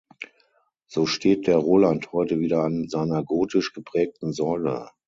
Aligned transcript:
So 0.87 1.05
steht 1.05 1.45
der 1.45 1.57
Roland 1.57 2.11
heute 2.11 2.39
wieder 2.39 2.63
an 2.63 2.89
seiner 2.89 3.23
gotisch 3.23 3.71
geprägten 3.71 4.33
Säule. 4.33 4.89